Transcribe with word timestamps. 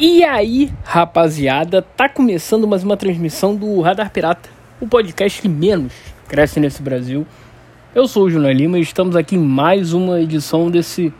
E 0.00 0.22
aí, 0.22 0.72
rapaziada, 0.84 1.82
tá 1.82 2.08
começando 2.08 2.68
mais 2.68 2.84
uma 2.84 2.96
transmissão 2.96 3.56
do 3.56 3.80
Radar 3.80 4.12
Pirata, 4.12 4.48
o 4.80 4.86
podcast 4.86 5.42
que 5.42 5.48
menos 5.48 5.92
cresce 6.28 6.60
nesse 6.60 6.80
Brasil. 6.80 7.26
Eu 7.92 8.06
sou 8.06 8.26
o 8.26 8.30
Júnior 8.30 8.54
Lima 8.54 8.78
e 8.78 8.82
estamos 8.82 9.16
aqui 9.16 9.34
em 9.34 9.40
mais 9.40 9.92
uma 9.92 10.20
edição 10.20 10.70
desse 10.70 11.12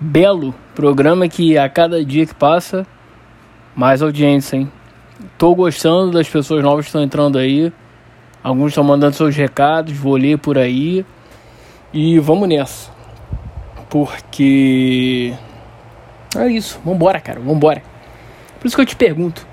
belo 0.00 0.54
programa 0.74 1.28
que 1.28 1.58
a 1.58 1.68
cada 1.68 2.02
dia 2.02 2.24
que 2.24 2.34
passa, 2.34 2.86
mais 3.76 4.00
audiência, 4.00 4.56
hein? 4.56 4.72
Tô 5.36 5.54
gostando 5.54 6.12
das 6.12 6.26
pessoas 6.26 6.62
novas 6.62 6.86
que 6.86 6.88
estão 6.88 7.02
entrando 7.02 7.36
aí. 7.36 7.70
Alguns 8.42 8.68
estão 8.68 8.82
mandando 8.82 9.14
seus 9.14 9.36
recados, 9.36 9.92
vou 9.92 10.16
ler 10.16 10.38
por 10.38 10.56
aí. 10.56 11.04
E 11.92 12.18
vamos 12.18 12.48
nessa. 12.48 12.90
Porque. 13.90 15.34
É 16.34 16.48
isso, 16.48 16.80
vambora, 16.82 17.20
cara, 17.20 17.38
vambora. 17.38 17.91
Por 18.62 18.68
isso 18.68 18.76
que 18.76 18.82
eu 18.82 18.86
te 18.86 18.94
pergunto, 18.94 19.44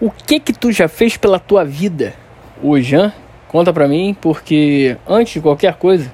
o 0.00 0.10
que 0.10 0.40
que 0.40 0.52
tu 0.52 0.72
já 0.72 0.88
fez 0.88 1.16
pela 1.16 1.38
tua 1.38 1.64
vida 1.64 2.14
hoje, 2.60 2.96
hein? 2.96 3.12
Conta 3.46 3.72
pra 3.72 3.86
mim, 3.86 4.12
porque 4.20 4.96
antes 5.06 5.34
de 5.34 5.40
qualquer 5.40 5.74
coisa, 5.74 6.12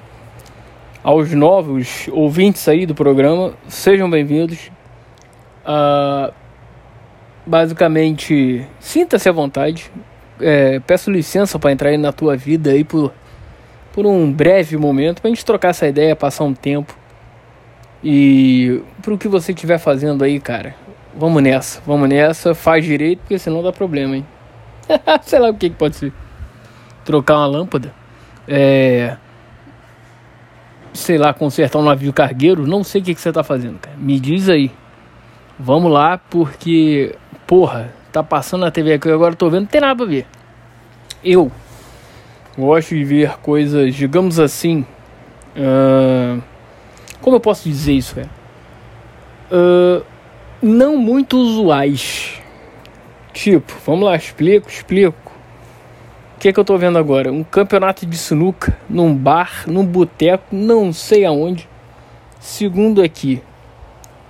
aos 1.03 1.33
novos 1.33 2.07
ouvintes 2.13 2.69
aí 2.69 2.85
do 2.85 2.95
programa, 2.95 3.55
sejam 3.69 4.11
bem-vindos. 4.11 4.71
Uh, 5.65 6.31
basicamente, 7.47 8.67
sinta-se 8.81 9.31
à 9.31 9.33
vontade. 9.33 9.91
É, 10.39 10.79
peço 10.81 11.11
licença 11.11 11.59
para 11.59 11.73
entrar 11.73 11.89
aí 11.89 11.97
na 11.97 12.13
tua 12.13 12.37
vida 12.37 12.73
aí 12.73 12.85
por, 12.85 13.15
por 13.95 14.05
um 14.05 14.31
breve 14.31 14.77
momento, 14.77 15.23
pra 15.23 15.31
gente 15.31 15.43
trocar 15.43 15.71
essa 15.71 15.89
ideia, 15.89 16.15
passar 16.15 16.45
um 16.45 16.53
tempo. 16.53 16.95
E 18.05 18.83
pro 19.01 19.17
que 19.17 19.27
você 19.27 19.53
estiver 19.53 19.79
fazendo 19.79 20.23
aí, 20.23 20.39
cara, 20.39 20.75
Vamos 21.19 21.43
nessa, 21.43 21.81
vamos 21.87 22.11
nessa, 22.11 22.55
faz 22.55 22.85
direito, 22.85 23.21
porque 23.21 23.39
senão 23.39 23.63
dá 23.63 23.73
problema, 23.73 24.17
hein? 24.17 24.27
Sei 25.23 25.39
lá 25.39 25.49
o 25.49 25.55
que, 25.55 25.71
que 25.71 25.77
pode 25.77 25.97
ser. 25.97 26.13
Trocar 27.07 27.39
uma 27.39 27.47
lâmpada. 27.47 27.93
É. 28.47 29.17
Sei 30.93 31.17
lá, 31.17 31.33
consertar 31.33 31.79
um 31.79 31.85
navio 31.85 32.13
cargueiro. 32.13 32.67
Não 32.67 32.85
sei 32.85 33.01
o 33.01 33.05
que, 33.05 33.15
que 33.15 33.21
você 33.21 33.33
tá 33.33 33.43
fazendo, 33.43 33.79
cara. 33.79 33.97
Me 33.97 34.21
diz 34.21 34.49
aí. 34.51 34.71
Vamos 35.59 35.91
lá, 35.91 36.19
porque. 36.19 37.15
Porra, 37.47 37.95
tá 38.13 38.23
passando 38.23 38.63
na 38.63 38.71
TV 38.71 38.95
aqui 38.95 39.09
agora 39.09 39.35
tô 39.35 39.49
vendo, 39.49 39.63
não 39.63 39.67
tem 39.67 39.81
nada 39.81 39.97
pra 39.97 40.05
ver. 40.05 40.27
Eu 41.25 41.51
gosto 42.59 42.95
de 42.95 43.05
ver 43.05 43.39
coisas, 43.39 43.95
digamos 43.95 44.39
assim. 44.39 44.85
Uh, 45.57 46.43
como 47.23 47.37
eu 47.37 47.41
posso 47.41 47.69
dizer 47.69 47.93
isso, 47.93 48.17
cara? 48.17 48.29
Uh, 49.51 50.05
não 50.63 50.97
muito 50.97 51.37
usuais. 51.37 52.41
Tipo, 53.33 53.73
vamos 53.85 54.05
lá, 54.05 54.17
explico, 54.17 54.69
explico. 54.69 55.33
O 56.37 56.39
que, 56.39 56.49
é 56.49 56.53
que 56.53 56.61
eu 56.61 56.65
tô 56.65 56.77
vendo 56.77 56.99
agora? 56.99 57.33
Um 57.33 57.43
campeonato 57.43 58.05
de 58.07 58.17
sinuca 58.17 58.77
num 58.89 59.15
bar, 59.15 59.65
num 59.67 59.85
boteco, 59.85 60.45
não 60.53 60.93
sei 60.93 61.25
aonde. 61.25 61.69
Segundo 62.41 63.03
aqui. 63.03 63.43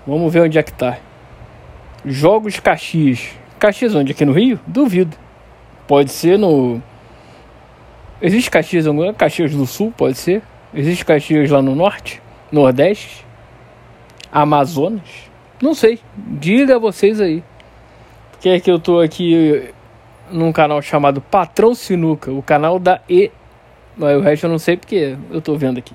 Vamos 0.06 0.32
ver 0.32 0.42
onde 0.42 0.58
é 0.58 0.62
que 0.62 0.72
tá. 0.72 0.98
Jogos 2.04 2.60
Caxias. 2.60 3.30
Caxias 3.58 3.94
onde? 3.94 4.12
Aqui 4.12 4.24
no 4.24 4.32
Rio? 4.32 4.60
Duvido. 4.66 5.16
Pode 5.86 6.12
ser 6.12 6.38
no. 6.38 6.80
Existe 8.20 8.50
Caxias 8.50 8.86
Caxias 9.12 9.52
do 9.52 9.66
Sul, 9.66 9.92
pode 9.96 10.16
ser. 10.16 10.42
Existe 10.72 11.04
Caxias 11.04 11.50
lá 11.50 11.60
no 11.60 11.74
norte, 11.74 12.22
nordeste, 12.50 13.24
Amazonas. 14.30 15.30
Não 15.60 15.74
sei. 15.74 15.98
Diga 16.16 16.78
vocês 16.78 17.20
aí. 17.20 17.42
Porque 18.32 18.48
é 18.48 18.60
que 18.60 18.70
eu 18.70 18.78
tô 18.78 19.00
aqui 19.00 19.70
num 20.30 20.52
canal 20.52 20.80
chamado 20.82 21.20
Patrão 21.20 21.74
Sinuca, 21.74 22.30
o 22.30 22.42
canal 22.42 22.78
da 22.78 23.00
E. 23.08 23.30
Mas 23.96 24.16
o 24.16 24.20
resto 24.20 24.44
eu 24.44 24.50
não 24.50 24.58
sei 24.58 24.76
porque 24.76 25.16
eu 25.30 25.40
tô 25.40 25.56
vendo 25.56 25.78
aqui. 25.78 25.94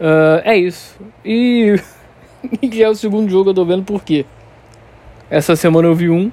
Uh, 0.00 0.40
é 0.44 0.56
isso. 0.56 0.98
E. 1.24 1.74
e 2.62 2.82
é 2.82 2.88
o 2.88 2.94
segundo 2.94 3.30
jogo 3.30 3.50
eu 3.50 3.54
tô 3.54 3.64
vendo 3.64 3.82
por 3.82 4.02
quê? 4.02 4.24
Essa 5.28 5.56
semana 5.56 5.88
eu 5.88 5.94
vi 5.94 6.08
um. 6.08 6.30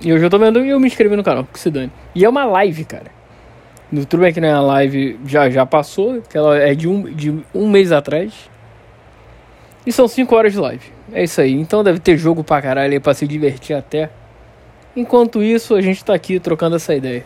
E 0.00 0.12
hoje 0.12 0.24
eu 0.24 0.30
tô 0.30 0.38
vendo 0.38 0.64
e 0.64 0.68
eu 0.68 0.80
me 0.80 0.88
inscrevi 0.88 1.14
no 1.14 1.22
canal, 1.22 1.44
que 1.44 1.58
se 1.58 1.70
dane. 1.70 1.92
E 2.14 2.24
é 2.24 2.28
uma 2.28 2.44
live, 2.44 2.84
cara. 2.84 3.06
No 3.90 4.04
tudo 4.04 4.20
bem 4.20 4.32
que 4.32 4.40
não 4.40 4.48
é 4.48 4.54
uma 4.54 4.62
live, 4.62 5.20
já, 5.26 5.48
já 5.48 5.64
passou, 5.64 6.20
que 6.22 6.36
ela 6.36 6.56
é 6.58 6.74
de 6.74 6.88
um, 6.88 7.02
de 7.02 7.42
um 7.54 7.70
mês 7.70 7.92
atrás. 7.92 8.50
E 9.86 9.92
são 9.92 10.06
5 10.06 10.34
horas 10.34 10.52
de 10.52 10.58
live. 10.58 10.92
É 11.12 11.24
isso 11.24 11.40
aí. 11.40 11.52
Então 11.52 11.82
deve 11.82 11.98
ter 11.98 12.16
jogo 12.16 12.44
pra 12.44 12.62
caralho 12.62 12.92
aí 12.92 13.00
pra 13.00 13.14
se 13.14 13.26
divertir 13.26 13.76
até. 13.76 14.10
Enquanto 14.94 15.42
isso, 15.42 15.74
a 15.74 15.80
gente 15.80 16.04
tá 16.04 16.14
aqui 16.14 16.38
trocando 16.38 16.76
essa 16.76 16.94
ideia. 16.94 17.24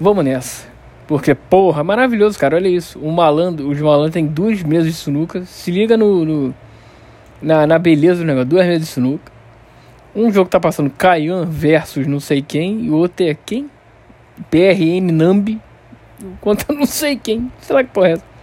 Vamos 0.00 0.24
nessa. 0.24 0.66
Porque, 1.06 1.34
porra, 1.34 1.84
maravilhoso, 1.84 2.38
cara. 2.38 2.56
Olha 2.56 2.68
isso. 2.68 2.98
O 2.98 3.12
malandro, 3.12 3.68
os 3.68 3.80
malandros 3.80 4.12
tem 4.12 4.26
duas 4.26 4.62
mesas 4.62 4.86
de 4.86 4.94
sinuca. 4.94 5.44
Se 5.44 5.70
liga 5.70 5.96
no, 5.96 6.24
no 6.24 6.54
na, 7.40 7.66
na 7.66 7.78
beleza 7.78 8.20
do 8.20 8.26
negócio. 8.26 8.48
Duas 8.48 8.66
mesas 8.66 8.80
de 8.82 8.86
sinuca. 8.86 9.32
Um 10.14 10.32
jogo 10.32 10.48
tá 10.48 10.58
passando 10.58 10.90
Caian 10.90 11.44
versus 11.44 12.06
não 12.06 12.18
sei 12.18 12.42
quem. 12.42 12.86
E 12.86 12.90
o 12.90 12.96
outro 12.96 13.24
é 13.24 13.34
quem? 13.34 13.70
PRN 14.50 15.12
Nambi. 15.12 15.60
Conta 16.40 16.72
não 16.72 16.86
sei 16.86 17.16
quem. 17.16 17.52
Será 17.60 17.84
que 17.84 17.90
porra 17.90 18.08
é 18.08 18.12
essa? 18.12 18.35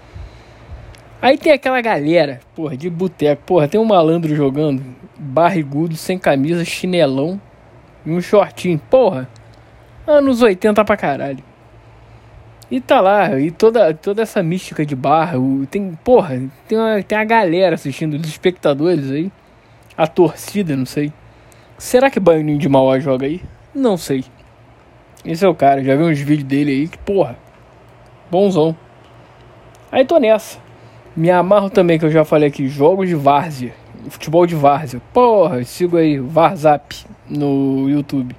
Aí 1.24 1.38
tem 1.38 1.54
aquela 1.54 1.80
galera, 1.80 2.42
porra, 2.54 2.76
de 2.76 2.90
boteco. 2.90 3.44
Porra, 3.46 3.66
tem 3.66 3.80
um 3.80 3.86
malandro 3.86 4.36
jogando, 4.36 4.84
barrigudo, 5.18 5.96
sem 5.96 6.20
camisa, 6.20 6.66
chinelão 6.66 7.40
e 8.06 8.12
um 8.12 8.20
shortinho. 8.20 8.78
Porra, 8.90 9.30
anos 10.06 10.42
80 10.42 10.84
pra 10.84 10.98
caralho. 10.98 11.42
E 12.70 12.82
tá 12.82 13.00
lá, 13.00 13.40
e 13.40 13.52
toda, 13.52 13.94
toda 13.94 14.22
essa 14.22 14.44
mística 14.44 14.86
de 14.86 14.98
barra. 14.98 15.38
Tem, 15.72 15.98
porra, 16.04 16.42
tem 16.68 16.78
uma, 16.78 17.02
tem 17.02 17.18
a 17.18 17.24
galera 17.24 17.76
assistindo, 17.76 18.16
os 18.16 18.28
espectadores 18.28 19.10
aí. 19.10 19.32
A 19.96 20.06
torcida, 20.06 20.76
não 20.76 20.86
sei. 20.86 21.14
Será 21.78 22.10
que 22.10 22.20
Baianinho 22.20 22.60
de 22.60 22.68
Mauá 22.68 23.00
joga 23.00 23.28
aí? 23.28 23.42
Não 23.74 23.96
sei. 23.96 24.26
Esse 25.24 25.46
é 25.46 25.48
o 25.48 25.56
cara, 25.56 25.82
já 25.82 25.96
vi 25.96 26.04
uns 26.04 26.20
vídeos 26.20 26.44
dele 26.44 26.72
aí 26.72 26.88
que, 26.90 26.98
porra, 26.98 27.38
bonzão. 28.30 28.76
Aí 29.90 30.04
tô 30.04 30.18
nessa. 30.18 30.63
Me 31.16 31.30
amarro 31.30 31.70
também, 31.70 32.00
que 32.00 32.06
eu 32.06 32.10
já 32.10 32.26
falei 32.26 32.50
aqui, 32.50 32.68
jogos 32.68 33.08
de 33.08 33.14
várzea. 33.14 33.74
Futebol 34.10 34.48
de 34.48 34.56
várzea. 34.56 35.00
Porra, 35.14 35.64
sigo 35.64 35.98
aí, 35.98 36.18
Varzap 36.18 36.96
no 37.30 37.88
YouTube. 37.88 38.36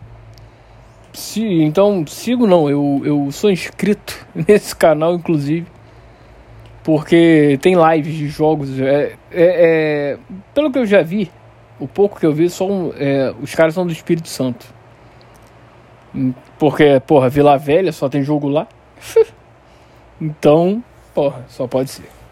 Se, 1.13 1.45
então, 1.63 2.05
sigo 2.05 2.47
não, 2.47 2.69
eu, 2.69 3.01
eu 3.05 3.31
sou 3.31 3.49
inscrito 3.51 4.27
nesse 4.35 4.75
canal, 4.75 5.15
inclusive. 5.15 5.67
Porque 6.83 7.59
tem 7.63 7.77
lives 7.77 8.15
de 8.15 8.29
jogos. 8.29 8.81
É, 8.81 9.15
é, 9.31 10.17
é 10.17 10.19
pelo 10.53 10.73
que 10.73 10.79
eu 10.79 10.85
já 10.85 11.01
vi, 11.01 11.31
o 11.79 11.87
pouco 11.87 12.19
que 12.19 12.27
eu 12.27 12.33
vi, 12.33 12.51
são, 12.51 12.93
é, 12.99 13.33
os 13.41 13.55
caras 13.55 13.75
são 13.75 13.87
do 13.87 13.93
Espírito 13.93 14.29
Santo. 14.29 14.67
Porque, 16.59 17.01
porra, 17.07 17.29
Vila 17.29 17.57
Velha 17.57 17.93
só 17.93 18.09
tem 18.09 18.23
jogo 18.23 18.49
lá. 18.49 18.67
então, 20.21 20.83
porra, 21.15 21.45
só 21.49 21.69
pode 21.69 21.91
ser. 21.91 22.24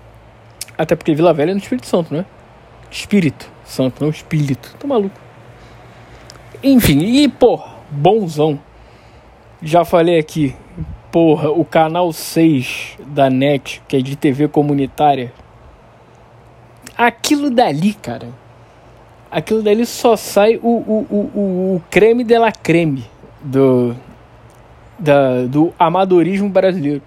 Até 0.83 0.97
porque 0.97 1.15
Vila 1.15 1.33
Velha 1.33 1.53
é 1.53 1.55
no 1.55 1.61
Espírito 1.61 1.87
Santo, 1.87 2.13
né? 2.13 2.27
Espírito 2.91 3.49
Santo, 3.65 4.03
não 4.03 4.11
espírito. 4.11 4.75
Tô 4.81 4.89
maluco. 4.89 5.15
Enfim, 6.61 6.99
e 6.99 7.29
porra, 7.29 7.77
bonzão. 7.89 8.59
Já 9.63 9.85
falei 9.85 10.19
aqui, 10.19 10.57
porra, 11.13 11.53
o 11.53 11.65
canal 11.65 12.13
6 12.13 12.99
da 13.07 13.31
NET, 13.31 13.81
que 13.87 13.97
é 13.97 14.01
de 14.01 14.17
TV 14.17 14.49
comunitária. 14.49 15.33
Aquilo 16.99 17.49
dali, 17.49 17.95
cara. 17.95 18.27
Aquilo 19.31 19.63
dali 19.63 19.87
só 19.87 20.17
sai 20.17 20.57
o, 20.57 20.69
o, 20.69 21.07
o, 21.09 21.77
o 21.77 21.83
creme 21.91 22.25
de 22.25 22.37
la 22.37 22.51
creme 22.51 23.05
do, 23.41 23.95
da, 24.99 25.45
do 25.45 25.73
amadorismo 25.79 26.49
brasileiro. 26.49 27.03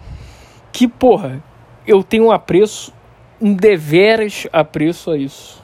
Que, 0.72 0.88
porra, 0.88 1.44
eu 1.86 2.02
tenho 2.02 2.28
um 2.28 2.32
apreço 2.32 2.95
um 3.42 3.54
deveras 3.54 4.48
apreço 4.52 5.12
a 5.12 5.18
isso. 5.18 5.64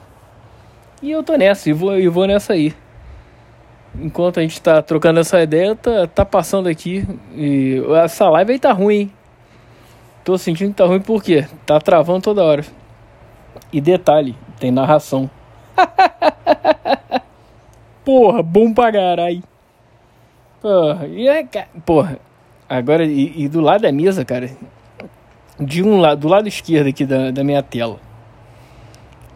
E 1.02 1.10
eu 1.10 1.22
tô 1.22 1.36
nessa, 1.36 1.68
e 1.68 1.72
vou, 1.72 1.98
e 1.98 2.08
vou 2.08 2.26
nessa 2.26 2.52
aí. 2.52 2.74
Enquanto 3.94 4.38
a 4.38 4.42
gente 4.42 4.60
tá 4.60 4.80
trocando 4.80 5.20
essa 5.20 5.42
ideia, 5.42 5.74
tá, 5.74 6.06
tá 6.06 6.24
passando 6.24 6.68
aqui. 6.68 7.06
E 7.34 7.82
essa 8.02 8.28
live 8.30 8.52
aí 8.52 8.58
tá 8.58 8.72
ruim, 8.72 8.94
hein? 8.94 9.12
Tô 10.24 10.38
sentindo 10.38 10.70
que 10.70 10.76
tá 10.76 10.86
ruim 10.86 11.00
porque 11.00 11.46
tá 11.66 11.80
travando 11.80 12.22
toda 12.22 12.44
hora. 12.44 12.64
E 13.72 13.80
detalhe, 13.80 14.36
tem 14.60 14.70
narração. 14.70 15.28
porra, 18.04 18.42
bom 18.42 18.72
pra 18.72 18.92
caralho. 18.92 19.42
Porra, 20.60 21.06
e 21.08 21.28
é, 21.28 21.44
porra. 21.84 22.18
Agora, 22.68 23.04
e, 23.04 23.42
e 23.42 23.48
do 23.48 23.60
lado 23.60 23.82
da 23.82 23.92
mesa, 23.92 24.24
cara, 24.24 24.48
de 25.60 25.82
um 25.82 26.00
lado, 26.00 26.20
do 26.20 26.28
lado 26.28 26.48
esquerdo 26.48 26.88
aqui 26.88 27.04
da, 27.04 27.30
da 27.30 27.44
minha 27.44 27.62
tela, 27.62 28.00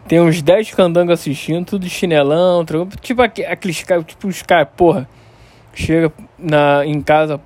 Tem 0.07 0.19
uns 0.21 0.41
10 0.41 0.71
candangos 0.71 1.13
assistindo, 1.13 1.65
tudo 1.65 1.83
de 1.83 1.89
chinelão, 1.89 2.65
tipo 3.01 3.21
aqueles 3.21 3.83
caras, 3.83 4.05
tipo 4.05 4.27
os 4.27 4.41
caras, 4.41 4.69
porra, 4.75 5.07
chega 5.73 6.11
na, 6.37 6.85
em 6.85 7.01
casa, 7.01 7.39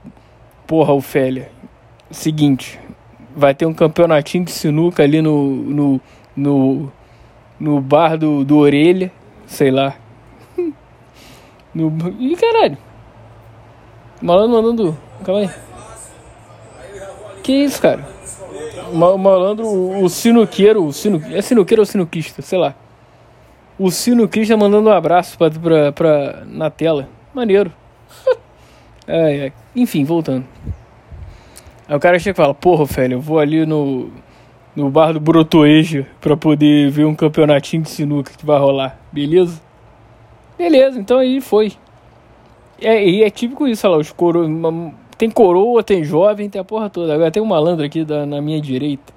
porra, 0.67 0.93
Ofélia, 0.93 1.51
seguinte, 2.09 2.79
vai 3.35 3.53
ter 3.53 3.65
um 3.65 3.73
campeonatinho 3.73 4.45
de 4.45 4.51
sinuca 4.51 5.03
ali 5.03 5.21
no, 5.21 5.47
no, 5.47 6.01
no, 6.35 6.91
no 7.59 7.81
bar 7.81 8.17
do, 8.17 8.43
do 8.43 8.57
Orelha, 8.57 9.11
sei 9.45 9.71
lá. 9.71 9.95
no, 11.73 11.91
Ih, 12.19 12.35
caralho. 12.35 12.77
Malandro 14.21 14.61
mandando. 14.61 14.97
Calma 15.23 15.41
aí. 15.41 15.70
Que 17.43 17.51
isso, 17.51 17.81
cara? 17.81 18.07
O 18.91 19.17
malandro, 19.17 19.67
o, 19.67 20.09
sinuqueiro, 20.09 20.85
o 20.85 20.93
sinu, 20.93 21.21
é 21.31 21.41
sinuqueiro 21.41 21.81
ou 21.81 21.85
sinuquista, 21.85 22.41
sei 22.41 22.59
lá. 22.59 22.75
O 23.79 23.89
sinuquista 23.89 24.55
mandando 24.55 24.89
um 24.89 24.93
abraço 24.93 25.37
pra, 25.37 25.49
pra, 25.49 25.91
pra, 25.91 26.43
na 26.45 26.69
tela. 26.69 27.09
Maneiro. 27.33 27.71
é, 29.07 29.47
é. 29.47 29.51
Enfim, 29.75 30.03
voltando. 30.03 30.45
Aí 31.87 31.95
o 31.95 31.99
cara 31.99 32.19
chega 32.19 32.35
e 32.35 32.43
fala, 32.43 32.53
porra, 32.53 32.85
velho, 32.85 33.15
eu 33.15 33.21
vou 33.21 33.39
ali 33.39 33.65
no, 33.65 34.11
no 34.75 34.89
bar 34.89 35.13
do 35.13 35.19
Brotoeja 35.19 36.07
pra 36.19 36.37
poder 36.37 36.89
ver 36.89 37.05
um 37.05 37.15
campeonatinho 37.15 37.83
de 37.83 37.89
sinuca 37.89 38.31
que 38.37 38.45
vai 38.45 38.59
rolar, 38.59 38.99
beleza? 39.11 39.61
Beleza, 40.57 40.99
então 40.99 41.17
aí 41.17 41.41
foi. 41.41 41.73
É, 42.79 43.03
e 43.07 43.23
é 43.23 43.29
típico 43.29 43.67
isso, 43.67 43.85
olha 43.87 43.95
lá, 43.95 44.01
os 44.01 44.11
coro... 44.11 44.47
tem 45.21 45.29
coroa, 45.29 45.83
tem 45.83 46.03
jovem, 46.03 46.49
tem 46.49 46.59
a 46.59 46.63
porra 46.63 46.89
toda. 46.89 47.13
Agora 47.13 47.29
tem 47.29 47.43
um 47.43 47.45
malandro 47.45 47.85
aqui 47.85 48.03
da, 48.03 48.25
na 48.25 48.41
minha 48.41 48.59
direita. 48.59 49.13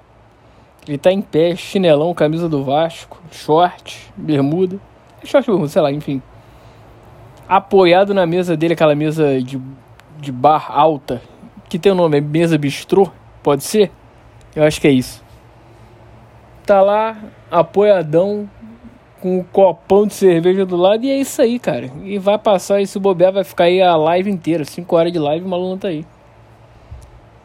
Ele 0.87 0.99
tá 0.99 1.11
em 1.11 1.19
pé, 1.19 1.55
chinelão, 1.55 2.13
camisa 2.13 2.47
do 2.47 2.63
Vasco, 2.63 3.19
short, 3.31 4.13
bermuda. 4.15 4.79
Short, 5.23 5.47
bermuda, 5.49 5.67
sei 5.67 5.81
lá, 5.81 5.91
enfim. 5.91 6.21
Apoiado 7.47 8.13
na 8.13 8.27
mesa 8.27 8.55
dele, 8.55 8.75
aquela 8.75 8.93
mesa 8.93 9.41
de, 9.41 9.59
de 10.19 10.31
bar 10.31 10.67
alta, 10.69 11.23
que 11.67 11.79
tem 11.79 11.91
o 11.91 11.95
nome, 11.95 12.19
é 12.19 12.21
mesa 12.21 12.55
bistrô, 12.55 13.09
pode 13.41 13.63
ser? 13.63 13.91
Eu 14.55 14.63
acho 14.63 14.79
que 14.79 14.87
é 14.87 14.91
isso. 14.91 15.23
Tá 16.67 16.83
lá, 16.83 17.17
apoiadão, 17.49 18.47
com 19.25 19.39
um 19.39 19.43
copão 19.43 20.05
de 20.05 20.13
cerveja 20.13 20.67
do 20.67 20.75
lado, 20.75 21.03
e 21.03 21.09
é 21.09 21.17
isso 21.17 21.41
aí, 21.41 21.57
cara. 21.57 21.89
E 22.03 22.19
vai 22.19 22.37
passar, 22.37 22.85
se 22.85 22.99
bobear, 22.99 23.33
vai 23.33 23.43
ficar 23.43 23.63
aí 23.63 23.81
a 23.81 23.95
live 23.95 24.29
inteira, 24.29 24.63
5 24.63 24.95
horas 24.95 25.11
de 25.11 25.17
live, 25.17 25.43
o 25.43 25.49
maluco 25.49 25.77
tá 25.77 25.87
aí. 25.87 26.05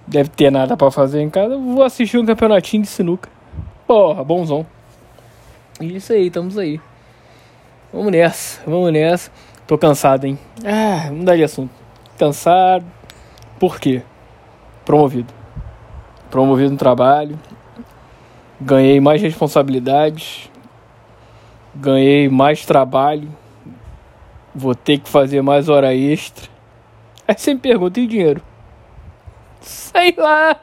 Deve 0.07 0.29
ter 0.29 0.53
nada 0.53 0.77
para 0.77 0.91
fazer 0.91 1.23
em 1.23 1.31
casa, 1.31 1.57
vou 1.57 1.83
assistir 1.83 2.19
um 2.19 2.27
campeonatinho 2.27 2.83
de 2.83 2.89
sinuca. 2.91 3.31
Porra, 3.87 4.23
bonzão. 4.23 4.67
E 5.81 5.97
isso 5.97 6.13
aí, 6.13 6.27
estamos 6.27 6.59
aí. 6.59 6.79
Vamos 7.91 8.13
nessa, 8.13 8.61
vamos 8.67 8.93
nessa. 8.93 9.31
Tô 9.67 9.79
cansado, 9.79 10.27
hein? 10.27 10.39
Ah, 10.63 11.07
vamos 11.09 11.25
dar 11.25 11.37
de 11.37 11.45
assunto. 11.45 11.71
Cansado. 12.19 12.85
Por 13.59 13.81
quê? 13.81 14.03
promovido. 14.85 15.33
Promovido 16.31 16.73
no 16.73 16.77
trabalho, 16.77 17.39
ganhei 18.61 19.01
mais 19.01 19.23
responsabilidades, 19.23 20.50
ganhei 21.75 22.29
mais 22.29 22.65
trabalho, 22.65 23.29
vou 24.55 24.75
ter 24.75 24.99
que 24.99 25.09
fazer 25.09 25.43
mais 25.43 25.69
hora 25.69 25.95
extra. 25.95 26.49
Aí 27.27 27.35
você 27.37 27.55
me 27.55 27.61
pergunta, 27.61 28.01
e 28.01 28.07
dinheiro? 28.07 28.43
Sei 29.61 30.15
lá! 30.17 30.57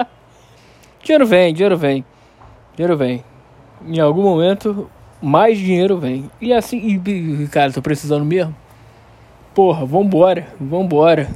dinheiro 1.02 1.26
vem, 1.26 1.54
dinheiro 1.54 1.76
vem, 1.76 2.04
dinheiro 2.74 2.96
vem. 2.96 3.24
Em 3.86 4.00
algum 4.00 4.22
momento, 4.22 4.90
mais 5.20 5.58
dinheiro 5.58 5.98
vem. 5.98 6.30
E 6.40 6.52
assim, 6.52 6.78
e, 6.78 7.48
cara, 7.48 7.72
tô 7.72 7.82
precisando 7.82 8.24
mesmo. 8.24 8.54
Porra, 9.54 9.84
vambora, 9.86 10.48
vambora. 10.60 11.28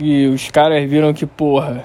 E 0.00 0.26
os 0.28 0.50
caras 0.50 0.88
viram 0.88 1.12
que, 1.12 1.26
porra. 1.26 1.84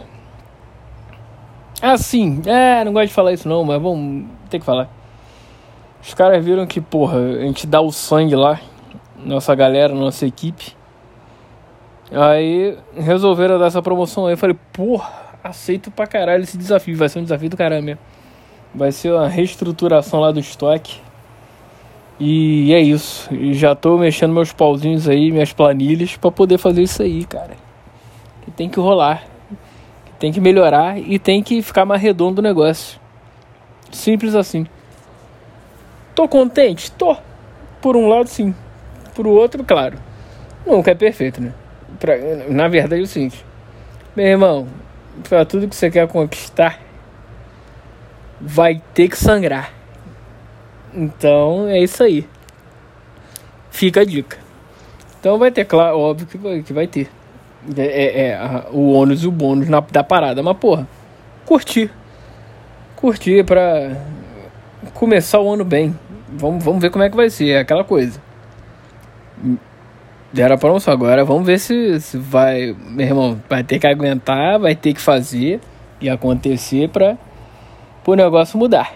Assim, 1.81 2.41
é, 2.45 2.83
não 2.83 2.93
gosto 2.93 3.07
de 3.07 3.13
falar 3.13 3.33
isso 3.33 3.47
não, 3.47 3.63
mas 3.63 3.81
vamos 3.81 4.25
ter 4.49 4.59
que 4.59 4.65
falar. 4.65 4.89
Os 6.01 6.13
caras 6.13 6.43
viram 6.43 6.65
que, 6.65 6.79
porra, 6.79 7.17
a 7.19 7.41
gente 7.41 7.67
dá 7.67 7.81
o 7.81 7.91
sangue 7.91 8.35
lá, 8.35 8.59
nossa 9.23 9.53
galera, 9.53 9.93
nossa 9.93 10.25
equipe. 10.25 10.75
Aí 12.11 12.77
resolveram 12.95 13.59
dar 13.59 13.67
essa 13.67 13.81
promoção 13.81 14.25
aí. 14.25 14.33
Eu 14.33 14.37
falei, 14.37 14.57
porra, 14.73 15.11
aceito 15.43 15.91
pra 15.91 16.07
caralho 16.07 16.43
esse 16.43 16.57
desafio. 16.57 16.97
Vai 16.97 17.09
ser 17.09 17.19
um 17.19 17.23
desafio 17.23 17.49
do 17.49 17.57
caramba 17.57 17.81
mesmo. 17.81 18.01
Vai 18.73 18.91
ser 18.91 19.11
uma 19.11 19.27
reestruturação 19.27 20.19
lá 20.19 20.31
do 20.31 20.39
estoque. 20.39 20.99
E 22.19 22.73
é 22.73 22.79
isso. 22.79 23.29
Já 23.53 23.75
tô 23.75 23.97
mexendo 23.97 24.33
meus 24.33 24.51
pauzinhos 24.51 25.07
aí, 25.07 25.31
minhas 25.31 25.53
planilhas, 25.53 26.15
para 26.17 26.31
poder 26.31 26.57
fazer 26.57 26.81
isso 26.81 27.01
aí, 27.03 27.23
cara 27.25 27.69
que 28.49 28.51
tem 28.51 28.69
que 28.69 28.79
rolar, 28.79 29.23
tem 30.17 30.31
que 30.31 30.41
melhorar 30.41 30.99
e 30.99 31.17
tem 31.19 31.41
que 31.41 31.61
ficar 31.61 31.85
mais 31.85 32.01
redondo 32.01 32.39
o 32.39 32.41
negócio. 32.41 32.99
Simples 33.91 34.35
assim. 34.35 34.65
Tô 36.19 36.27
contente? 36.27 36.91
Tô. 36.91 37.15
Por 37.81 37.95
um 37.95 38.09
lado, 38.09 38.27
sim. 38.27 38.53
Por 39.15 39.25
outro, 39.25 39.63
claro. 39.63 39.97
Nunca 40.65 40.91
é 40.91 40.93
perfeito, 40.93 41.39
né? 41.39 41.53
Pra, 41.97 42.13
na 42.49 42.67
verdade 42.67 42.99
é 42.99 43.03
o 43.05 43.07
seguinte. 43.07 43.45
Meu 44.13 44.25
irmão, 44.25 44.67
pra 45.29 45.45
tudo 45.45 45.65
que 45.65 45.73
você 45.73 45.89
quer 45.89 46.05
conquistar, 46.09 46.77
vai 48.41 48.81
ter 48.93 49.07
que 49.07 49.15
sangrar. 49.15 49.71
Então 50.93 51.69
é 51.69 51.79
isso 51.79 52.03
aí. 52.03 52.27
Fica 53.71 54.01
a 54.01 54.05
dica. 54.05 54.37
Então 55.21 55.39
vai 55.39 55.51
ter, 55.51 55.63
claro, 55.63 55.99
óbvio 55.99 56.27
que 56.27 56.37
vai, 56.37 56.61
que 56.61 56.73
vai 56.73 56.85
ter. 56.85 57.09
É, 57.77 57.81
é, 57.81 58.27
é 58.27 58.35
a, 58.35 58.65
o 58.73 58.91
ônus 58.91 59.23
e 59.23 59.27
o 59.27 59.31
bônus 59.31 59.69
na, 59.69 59.79
da 59.79 60.03
parada. 60.03 60.43
Mas, 60.43 60.57
porra, 60.57 60.85
curtir. 61.45 61.89
Curtir 62.97 63.45
pra 63.45 63.95
começar 64.93 65.39
o 65.39 65.51
ano 65.51 65.63
bem. 65.63 65.97
Vamos, 66.29 66.63
vamos 66.63 66.81
ver 66.81 66.89
como 66.91 67.03
é 67.03 67.09
que 67.09 67.15
vai 67.15 67.29
ser, 67.29 67.49
é 67.49 67.59
aquela 67.59 67.83
coisa. 67.83 68.21
Deram 70.31 70.55
a 70.55 70.57
promoção 70.57 70.93
agora, 70.93 71.25
vamos 71.25 71.45
ver 71.45 71.59
se, 71.59 71.99
se 71.99 72.17
vai. 72.17 72.75
Meu 72.77 73.07
irmão, 73.07 73.41
vai 73.49 73.63
ter 73.63 73.79
que 73.79 73.87
aguentar, 73.87 74.59
vai 74.59 74.75
ter 74.75 74.93
que 74.93 75.01
fazer 75.01 75.59
e 75.99 76.09
acontecer 76.09 76.89
pra 76.89 77.17
o 78.05 78.15
negócio 78.15 78.57
mudar. 78.57 78.93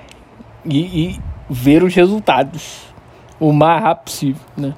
E, 0.65 0.79
e 0.79 1.19
ver 1.49 1.83
os 1.83 1.93
resultados 1.93 2.93
o 3.39 3.51
mais 3.51 3.81
rápido 3.81 4.05
possível, 4.05 4.41
né? 4.55 4.73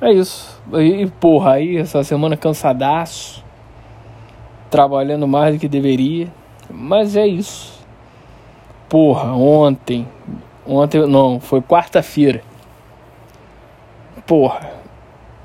É 0.00 0.12
isso. 0.12 0.60
E, 0.74 1.06
porra, 1.20 1.52
aí 1.52 1.76
essa 1.76 2.02
semana 2.04 2.36
cansadaço. 2.36 3.44
Trabalhando 4.70 5.28
mais 5.28 5.54
do 5.54 5.60
que 5.60 5.68
deveria. 5.68 6.28
Mas 6.70 7.16
é 7.16 7.26
isso. 7.26 7.81
Porra, 8.92 9.32
ontem. 9.32 10.06
Ontem 10.66 11.06
não, 11.06 11.40
foi 11.40 11.62
quarta-feira. 11.62 12.42
Porra. 14.26 14.70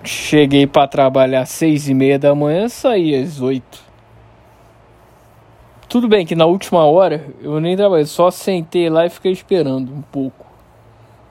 Cheguei 0.04 0.68
para 0.68 0.86
trabalhar 0.86 1.44
às 1.44 1.50
seis 1.50 1.88
e 1.88 1.94
meia 1.94 2.20
da 2.20 2.36
manhã, 2.36 2.68
saí 2.68 3.16
às 3.16 3.39
oito. 3.39 3.82
Tudo 5.88 6.10
bem 6.10 6.25
que 6.25 6.36
na 6.36 6.46
última 6.46 6.84
hora 6.84 7.25
eu 7.39 7.58
nem 7.62 7.77
trabalhei, 7.77 8.06
só 8.06 8.30
sentei 8.30 8.89
lá 8.89 9.06
e 9.06 9.10
fiquei 9.10 9.32
esperando 9.32 9.94
um 9.94 10.01
pouco. 10.01 10.46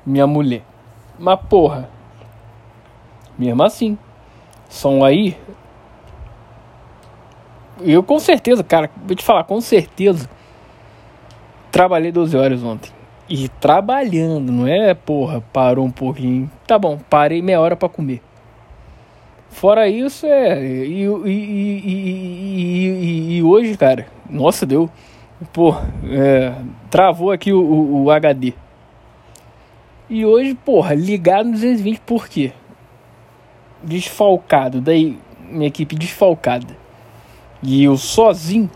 Minha 0.07 0.27
mulher. 0.27 0.63
Mas 1.19 1.39
porra, 1.51 1.91
mesmo 3.39 3.63
assim. 3.63 3.99
São 4.71 5.05
aí. 5.05 5.37
Eu 7.83 8.03
com 8.03 8.19
certeza, 8.19 8.65
cara, 8.65 8.91
vou 9.05 9.15
te 9.15 9.23
falar, 9.23 9.45
com 9.45 9.61
certeza. 9.61 10.31
Trabalhei 11.71 12.13
12 12.13 12.37
horas 12.37 12.63
ontem. 12.63 12.91
E 13.29 13.49
trabalhando, 13.49 14.53
não 14.53 14.67
é, 14.67 14.95
porra, 14.95 15.43
parou 15.53 15.85
um 15.85 15.91
pouquinho. 15.91 16.51
Tá 16.67 16.79
bom, 16.79 16.99
parei 17.11 17.43
meia 17.43 17.61
hora 17.61 17.77
para 17.77 17.89
comer. 17.89 18.23
Fora 19.51 19.89
isso, 19.89 20.27
é. 20.27 20.65
E, 20.65 21.05
e, 21.05 21.31
e, 21.87 23.37
e, 23.37 23.43
hoje, 23.43 23.77
cara, 23.77 24.07
nossa, 24.29 24.65
deu. 24.65 24.89
Pô, 25.53 25.75
é, 26.09 26.55
travou 26.91 27.31
aqui 27.33 27.53
o, 27.53 27.61
o, 27.61 28.05
o 28.05 28.11
HD. 28.11 28.55
E 30.09 30.25
hoje, 30.25 30.55
porra, 30.55 30.95
ligado 30.95 31.47
no 31.47 31.53
220, 31.53 32.01
por 32.01 32.29
quê? 32.29 32.53
desfalcado, 33.87 34.81
daí 34.81 35.19
minha 35.49 35.69
equipe 35.69 35.95
desfalcada. 35.95 36.77
E 37.63 37.85
eu 37.85 37.97
sozinho. 37.97 38.71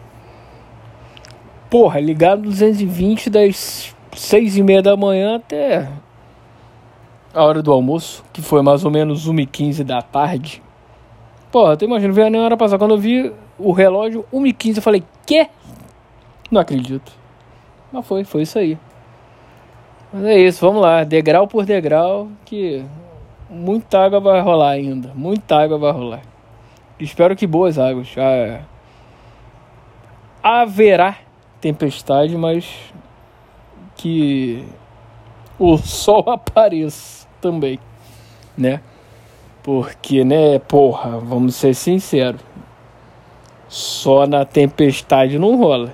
Porra, 1.71 2.01
ligado 2.01 2.43
220 2.43 3.31
das 3.31 3.95
6 4.17 4.57
e 4.57 4.63
meia 4.63 4.83
da 4.83 4.97
manhã 4.97 5.37
até 5.37 5.89
a 7.33 7.45
hora 7.45 7.63
do 7.63 7.73
almoço, 7.73 8.25
que 8.33 8.43
foi 8.43 8.61
mais 8.61 8.85
ou 8.85 8.91
menos 8.91 9.29
1h15 9.29 9.85
da 9.85 10.03
tarde. 10.03 10.61
Porra, 11.53 11.77
tu 11.77 11.85
imagina, 11.85 12.13
veio 12.13 12.29
nem 12.29 12.41
hora 12.41 12.57
passar. 12.57 12.77
Quando 12.77 12.95
eu 12.95 12.99
vi 12.99 13.33
o 13.57 13.73
relógio 13.73 14.25
1h15, 14.33 14.77
eu 14.77 14.83
falei, 14.83 15.05
quê? 15.25 15.49
Não 16.51 16.61
acredito. 16.61 17.13
Mas 17.93 18.07
foi, 18.07 18.25
foi 18.25 18.43
isso 18.43 18.59
aí. 18.59 18.77
Mas 20.13 20.25
é 20.25 20.39
isso, 20.41 20.61
vamos 20.67 20.83
lá, 20.83 21.05
degrau 21.05 21.47
por 21.47 21.65
degrau, 21.65 22.29
que 22.45 22.85
muita 23.49 24.05
água 24.05 24.19
vai 24.19 24.41
rolar 24.41 24.71
ainda, 24.71 25.13
muita 25.15 25.57
água 25.57 25.79
vai 25.79 25.93
rolar. 25.93 26.23
Espero 26.99 27.37
que 27.37 27.47
boas 27.47 27.79
águas. 27.79 28.09
Ah, 28.19 28.63
haverá 30.43 31.17
tempestade, 31.61 32.37
mas 32.37 32.67
que 33.97 34.65
o 35.59 35.77
sol 35.79 36.25
apareça 36.31 37.27
também, 37.41 37.79
né? 38.57 38.81
Porque, 39.63 40.25
né, 40.25 40.59
porra, 40.59 41.19
vamos 41.19 41.55
ser 41.55 41.75
sinceros. 41.75 42.41
Só 43.69 44.27
na 44.27 44.45
tempestade 44.45 45.39
não 45.39 45.57
rola. 45.57 45.93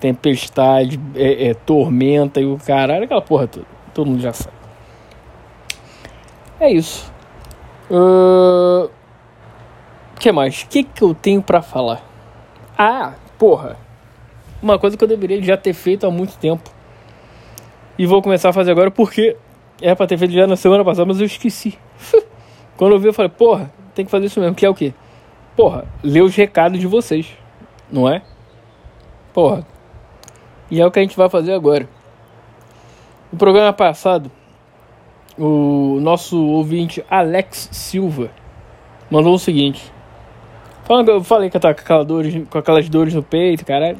Tempestade, 0.00 1.00
é, 1.14 1.48
é, 1.48 1.54
tormenta 1.54 2.40
e 2.40 2.44
o 2.44 2.58
caralho, 2.58 3.04
aquela 3.04 3.22
porra 3.22 3.46
toda. 3.46 3.66
Todo 3.94 4.08
mundo 4.08 4.20
já 4.20 4.32
sabe. 4.32 4.56
É 6.60 6.70
isso. 6.70 7.10
O 7.88 8.86
uh, 8.86 8.90
que 10.18 10.30
mais? 10.32 10.62
O 10.62 10.68
que, 10.68 10.82
que 10.82 11.02
eu 11.02 11.14
tenho 11.14 11.40
para 11.40 11.62
falar? 11.62 12.02
Ah, 12.76 13.14
porra. 13.38 13.85
Uma 14.62 14.78
coisa 14.78 14.96
que 14.96 15.04
eu 15.04 15.08
deveria 15.08 15.42
já 15.42 15.56
ter 15.56 15.72
feito 15.72 16.06
há 16.06 16.10
muito 16.10 16.36
tempo. 16.38 16.70
E 17.98 18.06
vou 18.06 18.22
começar 18.22 18.50
a 18.50 18.52
fazer 18.52 18.70
agora 18.70 18.90
porque 18.90 19.36
era 19.80 19.94
pra 19.94 20.06
ter 20.06 20.18
feito 20.18 20.32
já 20.32 20.46
na 20.46 20.56
semana 20.56 20.84
passada, 20.84 21.06
mas 21.06 21.20
eu 21.20 21.26
esqueci. 21.26 21.78
Quando 22.76 22.92
eu 22.92 22.98
vi, 22.98 23.08
eu 23.08 23.12
falei, 23.12 23.30
porra, 23.30 23.72
tem 23.94 24.04
que 24.04 24.10
fazer 24.10 24.26
isso 24.26 24.40
mesmo. 24.40 24.54
Que 24.54 24.66
é 24.66 24.68
o 24.70 24.74
quê? 24.74 24.92
Porra, 25.56 25.86
ler 26.02 26.22
os 26.22 26.34
recados 26.34 26.78
de 26.78 26.86
vocês. 26.86 27.26
Não 27.90 28.08
é? 28.08 28.22
Porra. 29.32 29.66
E 30.70 30.80
é 30.80 30.86
o 30.86 30.90
que 30.90 30.98
a 30.98 31.02
gente 31.02 31.16
vai 31.16 31.28
fazer 31.28 31.52
agora. 31.52 31.88
No 33.32 33.38
programa 33.38 33.72
passado, 33.72 34.30
o 35.38 35.98
nosso 36.00 36.42
ouvinte 36.42 37.04
Alex 37.10 37.68
Silva 37.72 38.30
mandou 39.10 39.34
o 39.34 39.38
seguinte. 39.38 39.92
Falando, 40.84 41.10
eu 41.10 41.24
falei 41.24 41.50
que 41.50 41.56
eu 41.56 41.60
tava 41.60 41.74
com 41.74 41.80
aquelas 41.80 42.06
dores, 42.06 42.48
com 42.48 42.58
aquelas 42.58 42.88
dores 42.88 43.14
no 43.14 43.22
peito, 43.22 43.64
caralho. 43.64 43.98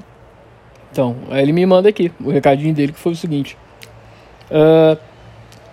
Então, 0.96 1.14
aí 1.28 1.42
ele 1.42 1.52
me 1.52 1.66
manda 1.66 1.90
aqui 1.90 2.10
o 2.24 2.30
recadinho 2.30 2.72
dele 2.72 2.90
que 2.90 2.98
foi 2.98 3.12
o 3.12 3.16
seguinte: 3.16 3.54
uh, 4.50 4.98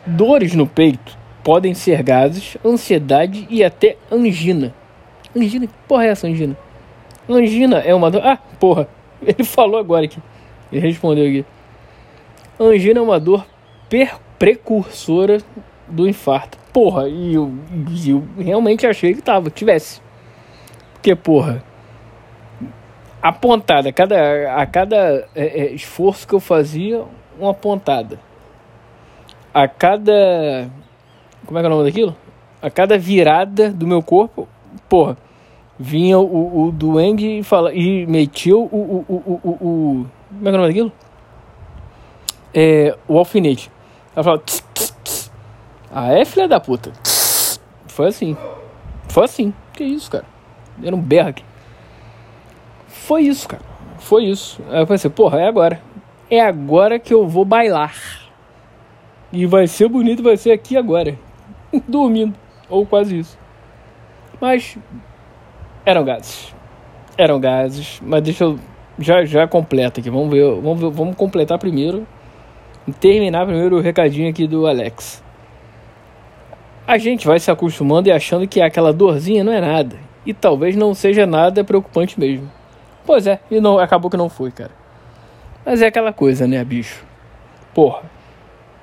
Dores 0.06 0.54
no 0.54 0.68
peito 0.68 1.18
podem 1.42 1.74
ser 1.74 2.04
gases, 2.04 2.58
ansiedade 2.66 3.48
e 3.50 3.64
até 3.64 3.96
angina. 4.12 4.74
Angina? 5.34 5.66
Que 5.66 5.74
porra 5.88 6.08
é 6.08 6.10
essa 6.10 6.28
angina? 6.28 6.58
Angina 7.30 7.78
é 7.78 7.96
uma 7.96 8.12
dor. 8.12 8.22
Ah, 8.22 8.38
porra! 8.60 8.86
Ele 9.26 9.46
falou 9.46 9.80
agora 9.80 10.04
aqui. 10.04 10.22
Ele 10.70 10.86
respondeu 10.88 11.26
aqui. 11.26 11.46
Angina 12.60 13.00
é 13.00 13.02
uma 13.02 13.18
dor 13.18 13.46
precursora 14.38 15.38
do 15.88 16.06
infarto. 16.06 16.58
Porra, 16.74 17.08
e 17.08 17.36
eu, 17.36 17.54
eu 18.06 18.24
realmente 18.38 18.86
achei 18.86 19.14
que 19.14 19.22
tava, 19.22 19.50
tivesse. 19.50 20.02
Porque, 20.96 21.16
porra, 21.16 21.64
a 23.24 23.32
pontada, 23.32 23.90
a 23.90 23.94
cada, 23.94 24.56
a 24.56 24.66
cada 24.68 25.28
é, 25.34 25.62
é, 25.62 25.74
esforço 25.74 26.28
que 26.28 26.36
eu 26.36 26.42
fazia, 26.42 27.04
uma 27.40 27.54
pontada. 27.54 28.20
A 29.54 29.68
cada 29.68 30.70
como 31.46 31.58
é 31.58 31.62
que 31.62 31.68
é 31.68 31.70
o 31.70 31.74
nome 31.74 31.90
daquilo? 31.90 32.16
A 32.62 32.70
cada 32.70 32.98
virada 32.98 33.70
do 33.70 33.86
meu 33.86 34.02
corpo, 34.02 34.48
porra, 34.88 35.18
vinha 35.78 36.18
o, 36.18 36.68
o 36.68 36.72
duende 36.72 37.40
e, 37.40 37.44
fala, 37.44 37.74
e 37.74 38.06
metia 38.06 38.56
o, 38.56 38.64
o, 38.64 39.06
o, 39.08 39.42
o, 39.44 39.50
o. 39.50 40.06
Como 40.30 40.42
é 40.42 40.44
que 40.44 40.48
é 40.48 40.52
o 40.52 40.62
nome 40.62 40.68
daquilo? 40.68 40.92
É, 42.54 42.98
o 43.08 43.18
alfinete. 43.18 43.70
Ela 44.16 44.24
fala. 44.24 44.40
Tss, 44.40 44.64
tss, 44.74 44.96
tss. 45.04 45.32
Ah, 45.92 46.14
é 46.14 46.24
filha 46.24 46.48
da 46.48 46.60
puta. 46.60 46.92
Tss. 47.04 47.60
Foi 47.88 48.08
assim. 48.08 48.38
Foi 49.10 49.26
assim. 49.26 49.54
Que 49.74 49.84
isso, 49.84 50.10
cara? 50.10 50.26
Era 50.82 50.96
um 50.96 51.02
berro 51.02 51.30
aqui. 51.30 51.44
Foi 53.04 53.24
isso, 53.24 53.50
cara. 53.50 53.62
Foi 54.00 54.24
isso. 54.24 54.62
Aí 54.70 54.80
eu 54.80 54.88
pensei, 54.88 55.10
porra, 55.10 55.42
é 55.42 55.48
agora. 55.48 55.82
É 56.30 56.40
agora 56.40 56.98
que 56.98 57.14
eu 57.14 57.28
vou 57.28 57.44
bailar. 57.44 57.94
E 59.30 59.46
vai 59.46 59.68
ser 59.68 59.90
bonito, 59.90 60.24
vai 60.24 60.38
ser 60.38 60.54
aqui 60.54 60.78
agora. 60.78 61.20
dormindo, 61.86 62.34
ou 62.70 62.86
quase 62.86 63.20
isso. 63.20 63.38
Mas 64.40 64.78
eram 65.86 66.06
gases. 66.06 66.56
Eram 67.18 67.42
gases, 67.42 68.00
mas 68.02 68.24
deixa 68.24 68.46
eu 68.46 68.58
já 68.98 69.26
já 69.26 69.46
completa 69.50 70.00
aqui. 70.00 70.10
Vamos 70.10 70.30
ver, 70.30 70.46
vamos 70.62 70.80
ver, 70.80 70.90
vamos 70.90 71.18
completar 71.18 71.60
primeiro. 71.60 72.08
Terminar 73.02 73.46
primeiro 73.46 73.76
o 73.76 73.82
recadinho 73.82 74.30
aqui 74.30 74.48
do 74.48 74.66
Alex. 74.66 75.22
A 76.88 76.98
gente 76.98 77.28
vai 77.28 77.38
se 77.38 77.52
acostumando 77.52 78.08
e 78.08 78.14
achando 78.14 78.48
que 78.48 78.62
aquela 78.62 78.94
dorzinha 78.94 79.44
não 79.44 79.52
é 79.52 79.60
nada. 79.60 79.98
E 80.26 80.34
talvez 80.34 80.74
não 80.78 80.94
seja 80.94 81.26
nada 81.26 81.66
preocupante 81.66 82.18
mesmo. 82.18 82.50
Pois 83.06 83.28
é, 83.28 83.40
e 83.50 83.60
não 83.60 83.80
acabou 83.80 84.10
que 84.10 84.18
não 84.18 84.30
foi, 84.30 84.52
cara. 84.52 84.72
Mas 85.66 85.82
é 85.82 85.88
aquela 85.88 86.14
coisa, 86.14 86.48
né, 86.48 86.64
bicho? 86.64 87.06
Porra, 87.74 88.04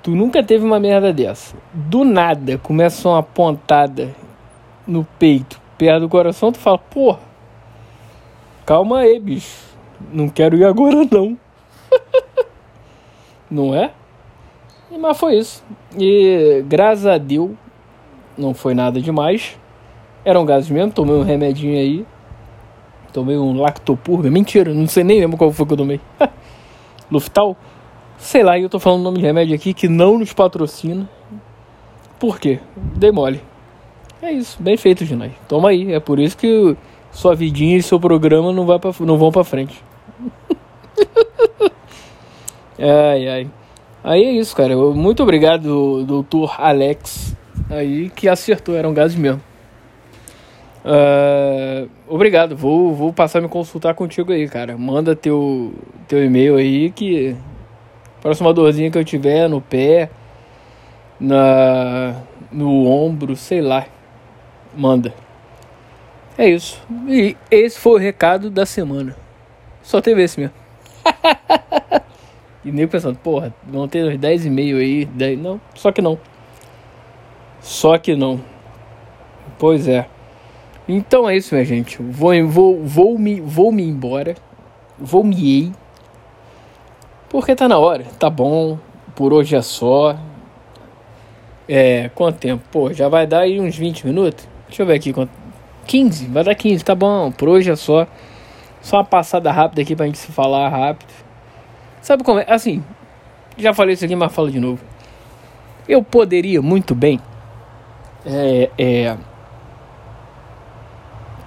Tu 0.02 0.12
nunca 0.12 0.42
teve 0.42 0.64
uma 0.64 0.80
merda 0.80 1.12
dessa. 1.12 1.54
Do 1.74 2.04
nada 2.04 2.56
começa 2.56 3.06
uma 3.06 3.22
pontada 3.22 4.14
no 4.86 5.04
peito, 5.18 5.60
perto 5.76 6.00
do 6.00 6.08
coração, 6.08 6.50
tu 6.50 6.58
fala, 6.58 6.78
porra, 6.78 7.20
calma 8.64 9.00
aí, 9.00 9.20
bicho. 9.20 9.68
Não 10.10 10.30
quero 10.30 10.56
ir 10.56 10.64
agora 10.64 11.06
não. 11.10 11.36
não 13.50 13.74
é? 13.74 13.90
Mas 14.98 15.18
foi 15.18 15.36
isso. 15.36 15.62
E 15.98 16.64
graças 16.66 17.06
a 17.06 17.18
Deus 17.18 17.50
não 18.38 18.54
foi 18.54 18.72
nada 18.72 19.02
demais. 19.02 19.58
Eram 20.24 20.46
gases 20.46 20.70
mesmo, 20.70 20.92
tomei 20.92 21.14
um 21.14 21.22
remedinho 21.22 21.78
aí. 21.78 22.06
Tomei 23.12 23.37
um 23.37 23.61
lactopurga. 23.61 24.31
Mentira, 24.31 24.73
não 24.73 24.87
sei 24.87 25.05
nem 25.05 25.21
lembro 25.21 25.37
qual 25.37 25.52
foi 25.52 25.67
que 25.67 25.73
eu 25.73 25.76
tomei. 25.76 26.00
Luftal. 27.11 27.57
Sei 28.19 28.43
lá, 28.43 28.59
eu 28.59 28.69
tô 28.69 28.79
falando 28.79 29.00
o 29.00 29.05
nome 29.05 29.19
de 29.19 29.25
remédio 29.25 29.55
aqui 29.55 29.73
que 29.73 29.88
não 29.88 30.19
nos 30.19 30.33
patrocina. 30.33 31.09
Por 32.19 32.38
quê? 32.38 32.61
Dei 32.76 33.11
mole. 33.11 33.40
É 34.23 34.31
isso, 34.31 34.62
bem 34.62 34.76
feito, 34.76 35.05
Ginai. 35.05 35.33
Toma 35.49 35.71
aí. 35.71 35.93
É 35.93 35.99
por 35.99 36.19
isso 36.19 36.37
que 36.37 36.76
sua 37.11 37.35
vidinha 37.35 37.76
e 37.76 37.83
seu 37.83 37.99
programa 37.99 38.52
não, 38.52 38.67
vai 38.67 38.79
pra, 38.79 38.93
não 39.00 39.17
vão 39.17 39.33
pra 39.33 39.43
frente. 39.43 39.83
ai, 42.79 43.29
ai. 43.29 43.50
Aí 44.05 44.23
é 44.23 44.33
isso, 44.33 44.55
cara. 44.55 44.76
Muito 44.76 45.23
obrigado, 45.23 46.05
doutor 46.05 46.55
Alex. 46.59 47.35
Aí 47.71 48.11
que 48.11 48.29
acertou, 48.29 48.76
eram 48.76 48.93
gases 48.93 49.17
mesmo. 49.17 49.40
Uh, 50.84 51.88
obrigado, 52.08 52.56
vou, 52.56 52.94
vou 52.94 53.12
passar 53.12 53.40
a 53.40 53.42
me 53.42 53.49
consultar 53.49 53.94
contigo 53.94 54.32
aí, 54.32 54.49
cara. 54.49 54.78
Manda 54.78 55.14
teu, 55.14 55.75
teu 56.08 56.25
e-mail 56.25 56.56
aí 56.56 56.90
que 56.90 57.37
Próxima 58.20 58.52
dorzinha 58.52 58.90
que 58.90 58.99
eu 58.99 59.04
tiver 59.04 59.49
no 59.49 59.62
pé, 59.62 60.10
na 61.18 62.16
no 62.52 62.87
ombro, 62.87 63.34
sei 63.34 63.62
lá. 63.62 63.87
Manda. 64.76 65.14
É 66.37 66.49
isso. 66.49 66.82
E 67.08 67.37
esse 67.50 67.78
foi 67.78 67.92
o 67.92 67.96
recado 67.96 68.50
da 68.50 68.66
semana. 68.66 69.16
Só 69.82 70.00
teve 70.00 70.22
esse 70.22 70.38
mesmo. 70.38 70.54
e 72.64 72.70
nem 72.70 72.87
pensando, 72.87 73.18
porra, 73.18 73.54
vão 73.64 73.88
ter 73.88 74.04
uns 74.04 74.18
10 74.18 74.46
e 74.46 74.50
meio 74.50 74.76
aí. 74.76 75.06
10... 75.06 75.38
Não, 75.38 75.60
só 75.75 75.90
que 75.90 76.02
não. 76.02 76.18
Só 77.60 77.96
que 77.96 78.14
não. 78.14 78.40
Pois 79.58 79.88
é. 79.88 80.06
Então 80.92 81.30
é 81.30 81.37
isso, 81.37 81.54
minha 81.54 81.64
gente. 81.64 82.02
Vou, 82.02 82.32
vou, 82.49 82.82
vou, 82.85 83.16
me, 83.16 83.40
vou 83.40 83.70
me 83.70 83.85
embora. 83.85 84.35
Vou 84.99 85.23
me 85.23 85.37
ir. 85.37 85.73
Porque 87.28 87.54
tá 87.54 87.68
na 87.68 87.78
hora, 87.78 88.04
tá 88.18 88.28
bom, 88.28 88.76
por 89.14 89.32
hoje 89.32 89.54
é 89.54 89.62
só. 89.62 90.16
É, 91.68 92.11
quanto 92.12 92.38
tempo? 92.38 92.64
Pô, 92.73 92.92
já 92.92 93.09
vai 93.09 93.25
dar 93.25 93.40
aí 93.40 93.61
uns 93.61 93.76
20 93.76 94.04
minutos? 94.04 94.49
Deixa 94.66 94.82
eu 94.82 94.87
ver 94.87 94.94
aqui 94.94 95.12
quanto. 95.12 95.30
15, 95.87 96.26
vai 96.26 96.42
dar 96.42 96.56
15, 96.56 96.85
tá 96.85 96.94
bom, 96.94 97.30
por 97.30 97.49
hoje 97.49 97.70
é 97.70 97.76
só. 97.76 98.04
Só 98.82 98.97
uma 98.97 99.04
passada 99.04 99.52
rápida 99.52 99.82
aqui 99.82 99.94
pra 99.94 100.06
gente 100.06 100.18
se 100.18 100.32
falar 100.32 100.68
rápido. 100.68 101.12
Sabe 102.02 102.25
como 102.25 102.40
é? 102.40 102.47
Assim, 102.49 102.82
já 103.56 103.73
falei 103.73 103.94
isso 103.94 104.04
aqui, 104.04 104.16
mas 104.16 104.32
falo 104.32 104.50
de 104.50 104.59
novo. 104.59 104.82
Eu 105.88 106.02
poderia 106.02 106.61
muito 106.61 106.97
bem 106.97 107.20
é, 108.26 108.70
é, 108.76 109.16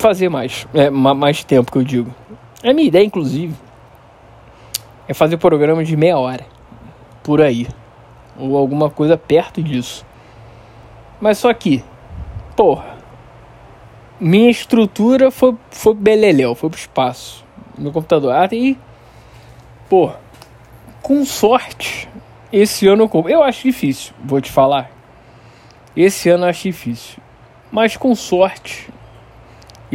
fazer 0.03 0.27
mais, 0.27 0.67
é, 0.73 0.89
mais 0.89 1.45
tempo 1.45 1.71
que 1.71 1.77
eu 1.77 1.83
digo. 1.83 2.13
A 2.61 2.73
minha 2.73 2.87
ideia, 2.87 3.05
inclusive, 3.05 3.55
é 5.07 5.13
fazer 5.13 5.37
programa 5.37 5.81
de 5.81 5.95
meia 5.95 6.17
hora. 6.17 6.45
Por 7.23 7.41
aí. 7.41 7.69
Ou 8.37 8.57
alguma 8.57 8.89
coisa 8.89 9.15
perto 9.15 9.63
disso. 9.63 10.05
Mas 11.21 11.37
só 11.37 11.53
que, 11.53 11.81
porra, 12.53 12.97
minha 14.19 14.49
estrutura 14.49 15.31
foi, 15.31 15.55
foi 15.71 15.93
beleléu, 15.93 16.53
foi 16.53 16.69
pro 16.69 16.79
espaço. 16.79 17.45
Meu 17.77 17.93
computador. 17.93 18.33
Ah, 18.33 18.49
e, 18.51 18.77
porra, 19.89 20.19
com 21.01 21.23
sorte, 21.23 22.09
esse 22.51 22.85
ano 22.87 23.03
eu 23.03 23.09
compro. 23.09 23.31
Eu 23.31 23.41
acho 23.41 23.63
difícil, 23.63 24.13
vou 24.21 24.41
te 24.41 24.51
falar. 24.51 24.91
Esse 25.95 26.27
ano 26.27 26.43
eu 26.43 26.49
acho 26.49 26.63
difícil. 26.63 27.23
Mas 27.71 27.95
com 27.95 28.13
sorte, 28.13 28.91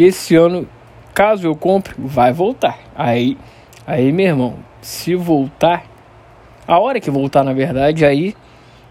esse 0.04 0.36
ano, 0.36 0.68
caso 1.14 1.46
eu 1.46 1.56
compre, 1.56 1.94
vai 1.98 2.32
voltar. 2.32 2.78
Aí, 2.94 3.36
aí 3.86 4.12
meu 4.12 4.26
irmão, 4.26 4.54
se 4.80 5.14
voltar, 5.14 5.84
a 6.66 6.78
hora 6.78 7.00
que 7.00 7.10
voltar 7.10 7.42
na 7.42 7.52
verdade, 7.52 8.04
aí 8.04 8.34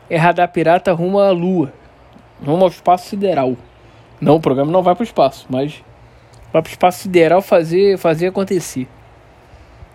é 0.09 0.17
radar 0.17 0.51
pirata 0.51 0.91
rumo 0.93 1.19
à 1.19 1.31
lua, 1.31 1.73
rumo 2.45 2.63
ao 2.63 2.69
espaço 2.69 3.09
sideral. 3.09 3.55
Não, 4.19 4.35
o 4.35 4.39
programa 4.39 4.71
não 4.71 4.81
vai 4.81 4.95
para 4.95 5.03
o 5.03 5.05
espaço, 5.05 5.45
mas 5.49 5.83
vai 6.51 6.61
para 6.61 6.69
o 6.69 6.71
espaço 6.71 7.03
sideral 7.03 7.41
fazer, 7.41 7.97
fazer 7.97 8.27
acontecer. 8.27 8.87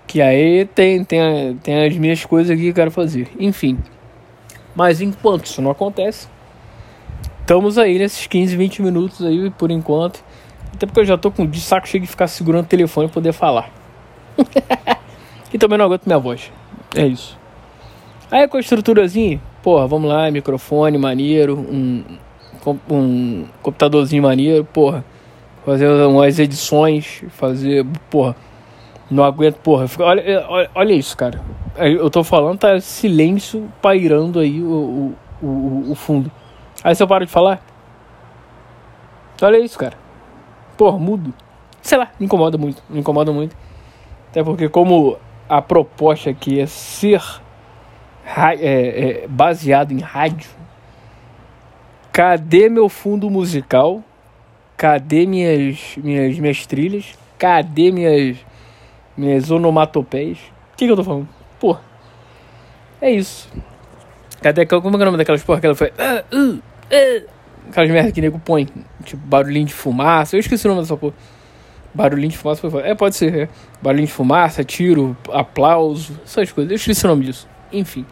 Que 0.07 0.21
aí 0.21 0.65
tem, 0.67 1.03
tem, 1.05 1.57
tem 1.57 1.87
as 1.87 1.97
minhas 1.97 2.25
coisas 2.25 2.57
que 2.57 2.69
eu 2.69 2.75
quero 2.75 2.91
fazer. 2.91 3.29
Enfim. 3.39 3.79
Mas 4.75 5.01
enquanto 5.01 5.47
isso 5.47 5.61
não 5.61 5.71
acontece, 5.71 6.29
estamos 7.41 7.79
aí 7.79 7.99
nesses 7.99 8.27
15, 8.27 8.57
20 8.57 8.83
minutos 8.83 9.25
aí 9.25 9.51
por 9.51 9.71
enquanto. 9.71 10.23
Até 10.75 10.87
porque 10.87 11.01
eu 11.01 11.05
já 11.05 11.19
tô 11.19 11.31
com 11.31 11.47
de 11.47 11.61
saco 11.61 11.87
cheio 11.89 12.01
de 12.01 12.07
ficar 12.07 12.27
segurando 12.27 12.65
o 12.65 12.69
telefone 12.69 13.07
e 13.07 13.11
poder 13.11 13.33
falar. 13.33 13.71
e 15.53 15.59
também 15.59 15.79
não 15.79 15.85
aguento 15.87 16.07
minha 16.07 16.19
voz. 16.19 16.51
É 16.95 17.07
isso. 17.07 17.39
Aí 18.31 18.49
com 18.49 18.57
a 18.57 18.61
estruturazinha, 18.61 19.41
porra, 19.63 19.87
vamos 19.87 20.09
lá, 20.09 20.31
microfone 20.31 20.97
maneiro, 20.97 21.59
um, 21.59 22.03
um 22.91 23.45
computadorzinho 23.63 24.23
maneiro, 24.23 24.65
porra. 24.65 25.05
Fazer 25.65 25.87
umas 25.89 26.39
edições, 26.39 27.23
fazer, 27.29 27.87
porra. 28.11 28.35
Não 29.11 29.23
aguento, 29.23 29.57
porra. 29.57 29.87
Olha, 30.01 30.47
olha, 30.49 30.71
olha 30.75 30.93
isso, 30.95 31.17
cara. 31.17 31.41
Eu 31.77 32.11
tô 32.11 32.25
falando, 32.25 32.59
tá 32.59 32.81
silêncio 32.81 33.71
pairando 33.81 34.41
aí 34.41 34.61
o, 34.61 35.15
o, 35.43 35.47
o, 35.47 35.91
o 35.93 35.95
fundo. 35.95 36.31
Aí 36.83 36.95
se 36.95 37.03
eu 37.03 37.07
paro 37.07 37.25
de 37.25 37.31
falar. 37.31 37.63
Olha 39.41 39.59
isso, 39.59 39.79
cara. 39.79 40.02
Porra, 40.83 40.99
mudo. 40.99 41.33
Sei 41.81 41.97
lá, 41.97 42.11
me 42.19 42.27
incomoda 42.27 42.59
muito. 42.59 42.83
Me 42.91 42.99
incomoda 42.99 43.31
muito. 43.31 43.57
Até 44.29 44.43
porque, 44.43 44.69
como 44.69 45.17
a 45.49 45.63
proposta 45.63 46.31
aqui 46.31 46.59
é 46.59 46.67
ser 46.67 47.23
é, 48.27 49.23
é, 49.23 49.29
baseado 49.29 49.93
em 49.93 50.01
rádio. 50.01 50.51
Cadê 52.11 52.69
meu 52.69 52.89
fundo 52.89 53.31
musical? 53.31 54.03
Cadê 54.77 55.25
minhas, 55.25 55.97
minhas, 55.99 56.37
minhas 56.37 56.67
trilhas? 56.67 57.17
Cadê 57.39 57.93
minhas, 57.93 58.39
minhas 59.17 59.53
onomatopeias? 59.53 60.39
O 60.73 60.77
que, 60.79 60.87
que 60.87 60.91
eu 60.91 60.97
tô 60.97 61.05
falando? 61.05 61.29
Pô, 61.61 61.77
é 63.01 63.09
isso. 63.09 63.49
Cadê, 64.43 64.67
como 64.67 64.97
é, 64.97 64.99
é 64.99 65.03
o 65.03 65.05
nome 65.05 65.19
daquelas 65.19 65.45
porra 65.45 65.61
que 65.61 65.67
ela 65.67 65.77
foi? 65.77 65.93
Ah, 65.97 66.25
uh, 66.35 66.55
uh, 66.57 67.29
aquelas 67.69 67.91
merda 67.91 68.13
que 68.13 68.21
nego 68.21 68.39
põe. 68.39 68.69
Tipo, 69.05 69.27
barulhinho 69.27 69.67
de 69.67 69.75
fumaça. 69.75 70.37
Eu 70.37 70.41
esqueci 70.41 70.67
o 70.67 70.71
nome 70.71 70.83
dessa 70.83 70.97
porra. 70.97 71.15
Barulhinho 71.95 72.31
de 72.31 72.39
fumaça 72.39 72.71
foi 72.71 72.83
É, 72.83 72.95
pode 72.95 73.17
ser. 73.17 73.35
É. 73.35 73.49
Barulhinho 73.81 74.07
de 74.07 74.13
fumaça, 74.13 74.65
tiro, 74.65 75.17
aplauso, 75.31 76.19
essas 76.25 76.51
coisas. 76.53 76.71
Eu 76.71 76.77
esqueci 76.77 77.05
o 77.05 77.09
nome 77.09 77.27
disso. 77.27 77.49
Enfim. 77.73 78.07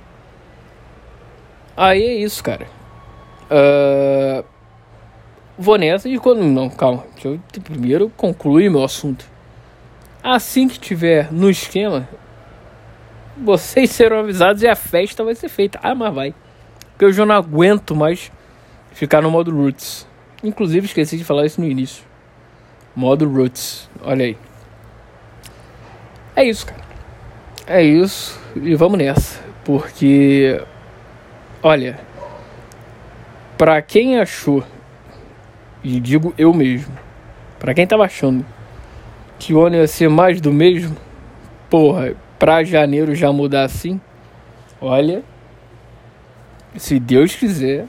Aí 1.76 2.02
é 2.02 2.14
isso, 2.14 2.42
cara. 2.42 2.66
Uh, 3.50 4.44
vou 5.58 5.76
nessa 5.76 6.08
e 6.08 6.18
quando. 6.18 6.42
Não, 6.42 6.68
calma. 6.68 7.04
Deixa 7.14 7.28
eu 7.28 7.40
primeiro 7.62 8.10
concluir 8.16 8.70
meu 8.70 8.84
assunto. 8.84 9.24
Assim 10.22 10.68
que 10.68 10.78
tiver 10.78 11.32
no 11.32 11.48
esquema, 11.48 12.06
vocês 13.36 13.90
serão 13.90 14.18
avisados 14.18 14.62
e 14.62 14.68
a 14.68 14.76
festa 14.76 15.24
vai 15.24 15.34
ser 15.34 15.48
feita. 15.48 15.80
Ah, 15.82 15.94
mas 15.94 16.14
vai. 16.14 16.34
Porque 16.90 17.06
eu 17.06 17.12
já 17.12 17.24
não 17.24 17.34
aguento 17.34 17.96
mais 17.96 18.30
ficar 19.00 19.22
no 19.22 19.30
modo 19.30 19.50
Roots. 19.50 20.06
Inclusive, 20.44 20.84
esqueci 20.84 21.16
de 21.16 21.24
falar 21.24 21.46
isso 21.46 21.58
no 21.58 21.66
início. 21.66 22.04
Modo 22.94 23.26
Roots. 23.26 23.88
Olha 24.02 24.26
aí. 24.26 24.36
É 26.36 26.44
isso, 26.44 26.66
cara. 26.66 26.82
É 27.66 27.82
isso. 27.82 28.38
E 28.54 28.74
vamos 28.74 28.98
nessa. 28.98 29.40
Porque, 29.64 30.62
olha, 31.62 31.98
para 33.56 33.80
quem 33.80 34.18
achou, 34.18 34.62
e 35.82 35.98
digo 35.98 36.34
eu 36.36 36.52
mesmo, 36.52 36.92
para 37.58 37.72
quem 37.72 37.86
tava 37.86 38.04
achando 38.04 38.44
que 39.38 39.54
o 39.54 39.64
ano 39.64 39.76
ia 39.76 39.86
ser 39.86 40.10
mais 40.10 40.42
do 40.42 40.52
mesmo, 40.52 40.94
porra, 41.70 42.14
pra 42.38 42.64
janeiro 42.64 43.14
já 43.14 43.32
mudar 43.32 43.64
assim, 43.64 43.98
olha, 44.78 45.22
se 46.76 47.00
Deus 47.00 47.34
quiser, 47.34 47.86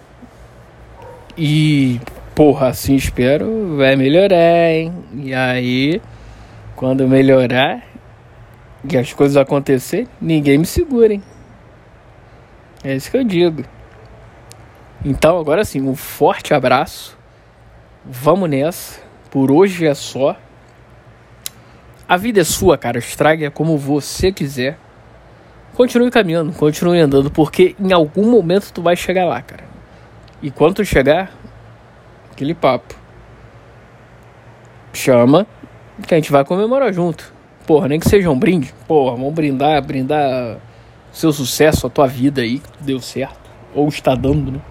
e 1.43 1.99
porra, 2.35 2.67
assim 2.67 2.93
espero, 2.93 3.75
vai 3.75 3.95
melhorar, 3.95 4.69
hein? 4.71 4.93
E 5.15 5.33
aí, 5.33 5.99
quando 6.75 7.07
melhorar, 7.07 7.81
e 8.87 8.95
as 8.95 9.11
coisas 9.11 9.35
acontecer, 9.35 10.07
ninguém 10.21 10.59
me 10.59 10.67
segura, 10.67 11.15
hein? 11.15 11.23
É 12.83 12.95
isso 12.95 13.09
que 13.09 13.17
eu 13.17 13.23
digo. 13.23 13.65
Então, 15.03 15.39
agora 15.39 15.65
sim, 15.65 15.81
um 15.81 15.95
forte 15.95 16.53
abraço. 16.53 17.17
Vamos 18.05 18.47
nessa. 18.47 19.01
Por 19.31 19.51
hoje 19.51 19.87
é 19.87 19.95
só. 19.95 20.37
A 22.07 22.17
vida 22.17 22.41
é 22.41 22.43
sua, 22.43 22.77
cara. 22.77 22.99
Estrague 22.99 23.49
como 23.49 23.79
você 23.79 24.31
quiser. 24.31 24.77
Continue 25.73 26.11
caminhando, 26.11 26.53
continue 26.53 26.99
andando, 26.99 27.31
porque 27.31 27.75
em 27.79 27.91
algum 27.91 28.29
momento 28.29 28.71
tu 28.71 28.83
vai 28.83 28.95
chegar 28.95 29.25
lá, 29.25 29.41
cara. 29.41 29.70
E 30.41 30.49
quando 30.49 30.83
chegar, 30.83 31.31
aquele 32.31 32.53
papo. 32.53 32.95
Chama, 34.93 35.45
que 36.07 36.13
a 36.13 36.17
gente 36.17 36.31
vai 36.31 36.43
comemorar 36.43 36.91
junto. 36.91 37.33
Porra, 37.65 37.87
nem 37.87 37.99
que 37.99 38.09
seja 38.09 38.29
um 38.29 38.37
brinde. 38.37 38.73
Porra, 38.87 39.15
vamos 39.15 39.33
brindar, 39.33 39.81
brindar 39.81 40.57
seu 41.11 41.31
sucesso, 41.31 41.87
a 41.87 41.89
tua 41.89 42.07
vida 42.07 42.41
aí, 42.41 42.61
deu 42.79 42.99
certo. 42.99 43.49
Ou 43.73 43.87
está 43.87 44.15
dando, 44.15 44.51
né? 44.51 44.61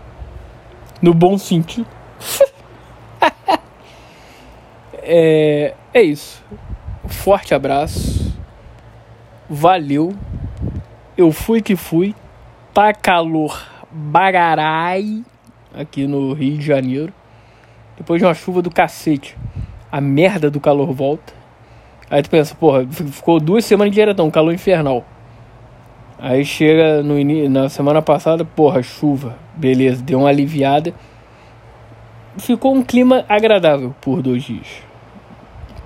No 1.01 1.15
bom 1.15 1.39
sentido. 1.39 1.87
é, 4.95 5.75
é 5.95 6.03
isso. 6.03 6.43
Forte 7.07 7.55
abraço. 7.55 8.37
Valeu. 9.49 10.15
Eu 11.17 11.33
fui 11.33 11.63
que 11.63 11.77
fui. 11.77 12.15
Tá 12.75 12.93
calor 12.93 13.67
bagarai 13.91 15.25
aqui 15.75 16.07
no 16.07 16.33
Rio 16.33 16.59
de 16.59 16.67
Janeiro. 16.67 17.13
Depois 17.97 18.21
de 18.21 18.27
uma 18.27 18.35
chuva 18.35 18.63
do 18.63 18.71
cacete. 18.71 19.37
A 19.91 20.01
merda 20.01 20.51
do 20.51 20.61
calor 20.61 20.93
volta. 20.93 21.33
Aí 22.11 22.23
tu 22.23 22.31
pensa, 22.31 22.55
porra, 22.55 22.87
ficou 22.87 23.39
duas 23.39 23.65
semanas 23.65 23.95
diretão, 23.95 24.27
um 24.27 24.31
calor 24.31 24.53
infernal. 24.53 25.05
Aí 26.19 26.45
chega 26.45 27.03
no 27.03 27.15
na 27.49 27.69
semana 27.69 28.03
passada, 28.03 28.45
porra, 28.45 28.83
chuva. 28.83 29.39
Beleza, 29.55 30.03
deu 30.03 30.19
uma 30.19 30.29
aliviada. 30.29 30.93
Ficou 32.37 32.75
um 32.75 32.83
clima 32.83 33.25
agradável 33.29 33.95
por 34.01 34.21
dois 34.21 34.43
dias. 34.43 34.83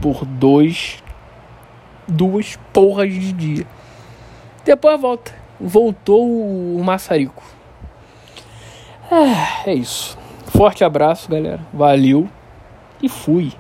Por 0.01 0.25
dois. 0.25 1.03
Duas 2.09 2.59
porras 2.73 3.13
de 3.13 3.33
dia. 3.33 3.67
Depois 4.65 5.01
volta. 5.01 5.33
Voltou 5.61 6.27
o 6.27 6.83
maçarico. 6.83 7.54
Ah, 9.11 9.63
é 9.67 9.75
isso. 9.75 10.17
Forte 10.47 10.85
abraço, 10.85 11.31
galera. 11.31 11.61
Valeu. 11.73 12.29
E 13.03 13.09
fui. 13.09 13.53